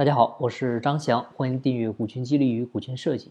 [0.00, 3.30] 大家好，我是张翔，欢迎订阅股权激励与股权设计。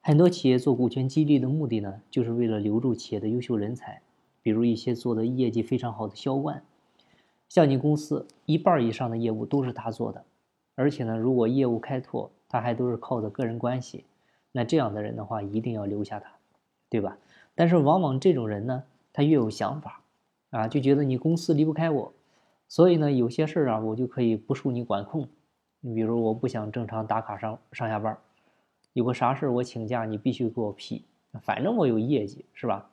[0.00, 4.00] 很多企业做股权激励的目的呢，就是为了留住企业的优秀人才，
[4.42, 6.62] 比如一些做的业绩非常好的销冠，
[7.50, 10.24] 像你公司一半以上的业务都是他做的，
[10.74, 14.06] 而且呢，如果业务开拓，他还都是靠的个人关系，
[14.52, 16.30] 那这样的人的话，一定要留下他，
[16.88, 17.18] 对吧？
[17.54, 20.00] 但是往往这种人呢，他越有想法，
[20.48, 22.14] 啊，就觉得你公司离不开我，
[22.68, 25.28] 所以呢，有些事儿啊，我就可以不受你管控。
[25.80, 28.18] 你比如我不想正常打卡上上下班，
[28.94, 31.04] 有个啥事我请假，你必须给我批，
[31.40, 32.90] 反正我有业绩，是吧？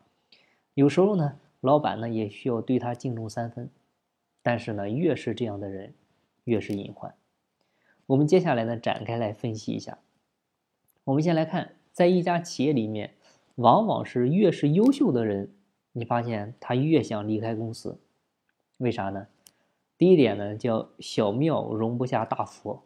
[0.76, 3.70] 有时候呢，老板呢也需要对他敬重三分，
[4.43, 5.93] 但是呢，越是这样的人，
[6.43, 7.16] 越是隐患。
[8.05, 9.98] 我们接下来呢展开来分析一下。
[11.05, 13.15] 我们先来看，在一家企业里面，
[13.55, 15.49] 往往是越是优秀的人，
[15.93, 17.99] 你发现他越想离开公司，
[18.77, 19.27] 为啥呢？
[19.98, 22.84] 第一点呢，叫小庙容不下大佛，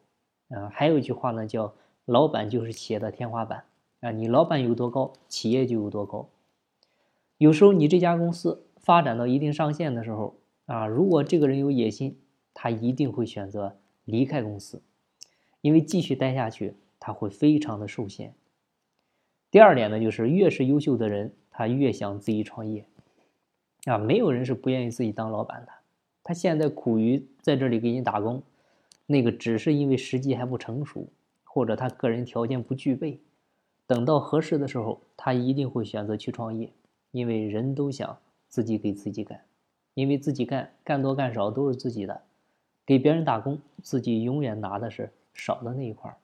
[0.50, 1.74] 啊，还有一句话呢，叫
[2.06, 3.64] 老板就是企业的天花板，
[4.02, 6.30] 啊，你老板有多高，企业就有多高。
[7.38, 10.36] 有时候你这家公司发展到一定上限的时候，
[10.66, 12.20] 啊，如果这个人有野心，
[12.54, 14.84] 他一定会选择离开公司，
[15.62, 18.36] 因为继续待下去他会非常的受限。
[19.50, 22.86] 第二点呢，就是越是优秀的人，他越想自己创业，
[23.86, 25.72] 啊，没有人是不愿意自己当老板的。
[26.30, 28.44] 他现在苦于在这里给你打工，
[29.08, 31.08] 那个只是因为时机还不成熟，
[31.44, 33.20] 或者他个人条件不具备。
[33.88, 36.72] 等到合适的时候，他一定会选择去创业，
[37.10, 38.16] 因为人都想
[38.48, 39.42] 自己给自己干，
[39.96, 42.22] 因为自己干干多干少都是自己的，
[42.86, 46.18] 给别人打工，自己永远拿的是少的那一块儿。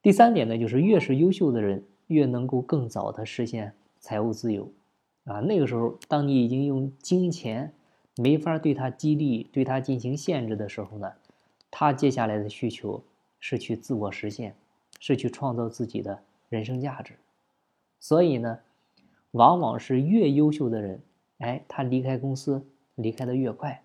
[0.00, 4.72] 第三点呢，就是越是优秀的人，越能够更早的实现财务自由，
[5.24, 7.74] 啊，那个时候，当你已经用金钱。
[8.20, 11.10] 没法对他激励，对他进行限制的时候呢，
[11.70, 13.02] 他接下来的需求
[13.38, 14.54] 是去自我实现，
[14.98, 17.14] 是去创造自己的人生价值。
[17.98, 18.60] 所以呢，
[19.30, 21.00] 往往是越优秀的人，
[21.38, 22.62] 哎，他离开公司
[22.94, 23.82] 离开的越快。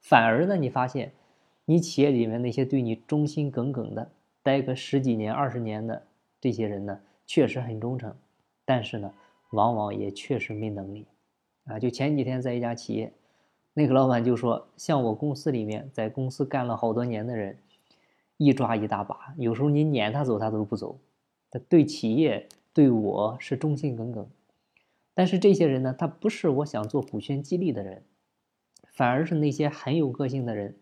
[0.00, 1.10] 反而呢，你发现
[1.64, 4.08] 你企业里面那些对你忠心耿耿的，
[4.44, 6.00] 待个十几年、二十年的
[6.40, 8.14] 这些人呢，确实很忠诚，
[8.64, 9.12] 但是呢，
[9.50, 11.04] 往往也确实没能力。
[11.64, 13.12] 啊，就前几天在一家企业。
[13.74, 17.56] 那个老板就说：“像我公司里面，在公司干了好多年的人，
[18.36, 19.34] 一抓一大把。
[19.38, 20.98] 有时候你撵他走，他都不走。
[21.50, 24.28] 他对企业、对我是忠心耿耿。
[25.14, 28.02] 但是这些人呢，他不是我想做股权激励的人，
[28.92, 30.76] 反而是那些很有个性的人、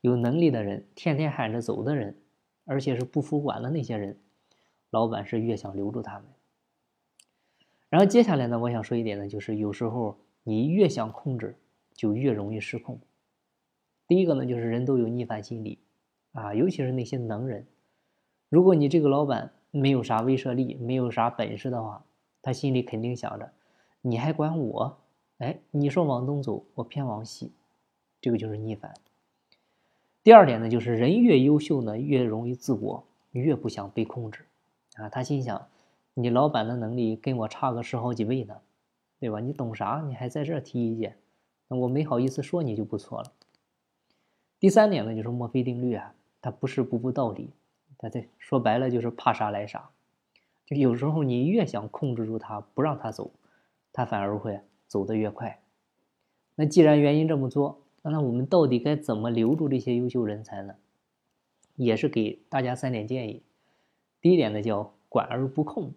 [0.00, 2.16] 有能力的人、天天喊着走的人，
[2.64, 4.16] 而且是不服管的那些人。
[4.90, 6.24] 老板是越想留住他们。
[7.88, 11.56] 然后接下来呢，我想说一点呢，就是有时候你越想控制。”
[11.94, 12.98] 就越容易失控。
[14.06, 15.78] 第一个呢，就是人都有逆反心理，
[16.32, 17.66] 啊，尤其是那些能人。
[18.48, 22.04] 如果你这个老板没有啥威慑力，没有啥本事的话，
[22.42, 23.50] 他心里肯定想着，
[24.02, 24.98] 你还管我？
[25.38, 27.52] 哎，你说往东走，我偏往西，
[28.20, 28.92] 这个就是逆反。
[30.22, 34.44] 第二点呢，就是人越优秀呢，越容易自我，越不想被控制，
[34.96, 35.68] 啊，他心想，
[36.14, 38.60] 你老板的能力跟我差个十好几倍呢，
[39.18, 39.40] 对吧？
[39.40, 40.04] 你懂啥？
[40.06, 41.16] 你还在这提意见？
[41.76, 43.32] 我没好意思说你就不错了。
[44.60, 47.50] 第三点呢，就是墨菲定律啊，它不是不无道理，
[47.98, 49.90] 它这说白了就是怕啥来啥。
[50.66, 53.32] 就有时候你越想控制住他，不让他走，
[53.92, 55.60] 他反而会走得越快。
[56.54, 60.74] 那既然原因这么多，那我们到底该怎么留住这些优秀人才呢？
[61.76, 63.42] 也是给大家三点建议。
[64.20, 65.92] 第一点呢，叫管而不控，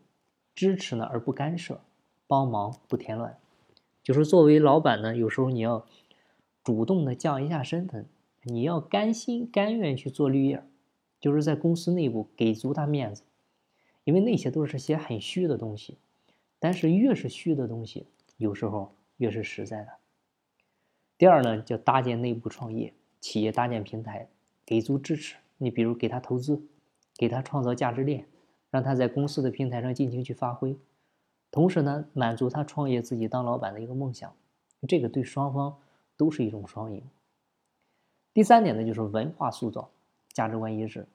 [0.55, 1.81] 支持呢而不干涉，
[2.27, 3.37] 帮忙不添乱。
[4.05, 5.83] 就是作为老板呢，有时候你要
[6.63, 8.05] 主动的降一下身份，
[8.43, 10.63] 你要甘心甘愿去做绿叶，
[11.19, 13.23] 就是在公司内部给足他面子，
[14.03, 15.97] 因为那些都是些很虚的东西，
[16.59, 18.05] 但是越是虚的东西，
[18.38, 19.93] 有时候越是实在的。
[21.17, 24.29] 第二呢，叫搭建内部创业，企业搭建平台，
[24.63, 25.37] 给足支持。
[25.57, 26.61] 你比如给他投资，
[27.17, 28.28] 给他创造价值链，
[28.69, 30.78] 让他在公司的平台上尽情去发挥。
[31.55, 34.35] 同时呢，满足他创业自己当老板的一个梦想，
[34.90, 35.73] 这个对双方
[36.17, 37.02] 都是一种双赢。
[38.34, 39.90] 第三点呢，就是文化塑造，
[40.34, 41.07] 价值观一致。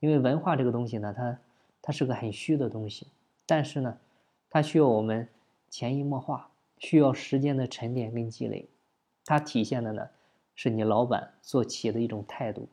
[0.00, 1.38] 因为文化这个东西呢，它
[1.80, 3.06] 它是个很虚的东西，
[3.46, 3.96] 但是呢，
[4.50, 5.26] 它需要我们
[5.70, 8.68] 潜移默化，需要时间的沉淀跟积累。
[9.24, 10.10] 它体现的呢，
[10.54, 12.68] 是你老板做企业的一种态度。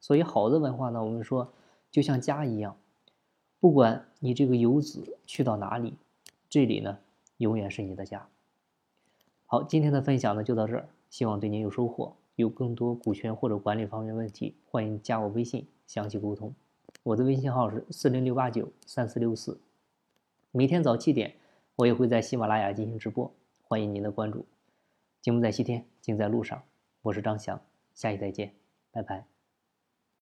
[0.00, 1.52] 所以好的文化呢，我们说
[1.88, 2.76] 就像家一样，
[3.60, 5.96] 不管你这个游子去到哪里。
[6.56, 6.98] 这里呢，
[7.36, 8.26] 永远是你的家。
[9.44, 12.16] 好，今天的分享呢就到这儿，希望对您有收获。
[12.36, 16.54] 有更多股权或者管理方面问题，欢迎加我微信详细沟通。
[17.02, 19.60] 我的微信号是四零六八九三四六四。
[20.50, 21.34] 每天早七点，
[21.76, 23.30] 我也会在喜马拉雅进行直播，
[23.68, 24.46] 欢迎您的关注。
[25.20, 26.62] 节目在西天，尽在路上。
[27.02, 27.60] 我是张翔，
[27.92, 28.54] 下期再见，
[28.90, 29.35] 拜拜。